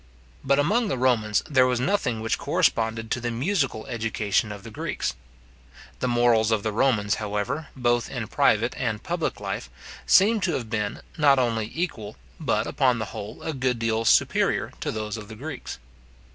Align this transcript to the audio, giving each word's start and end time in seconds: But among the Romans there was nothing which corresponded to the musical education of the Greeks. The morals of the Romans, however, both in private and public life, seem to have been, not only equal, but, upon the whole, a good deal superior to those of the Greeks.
But 0.43 0.57
among 0.57 0.87
the 0.87 0.97
Romans 0.97 1.43
there 1.47 1.67
was 1.67 1.79
nothing 1.79 2.21
which 2.21 2.39
corresponded 2.39 3.11
to 3.11 3.19
the 3.21 3.29
musical 3.29 3.85
education 3.85 4.51
of 4.51 4.63
the 4.63 4.71
Greeks. 4.71 5.13
The 5.99 6.07
morals 6.07 6.49
of 6.49 6.63
the 6.63 6.71
Romans, 6.71 7.17
however, 7.21 7.67
both 7.75 8.09
in 8.09 8.25
private 8.25 8.73
and 8.77 9.03
public 9.03 9.39
life, 9.39 9.69
seem 10.07 10.39
to 10.41 10.53
have 10.53 10.71
been, 10.71 11.01
not 11.19 11.37
only 11.37 11.71
equal, 11.75 12.15
but, 12.39 12.65
upon 12.65 12.97
the 12.97 13.05
whole, 13.13 13.43
a 13.43 13.53
good 13.53 13.77
deal 13.77 14.03
superior 14.03 14.71
to 14.79 14.91
those 14.91 15.17
of 15.17 15.27
the 15.27 15.35
Greeks. 15.35 15.77